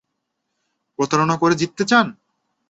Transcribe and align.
প্রতারণা 0.99 1.35
করে 1.41 1.55
জিততে 1.55 1.83
চান? 1.91 2.07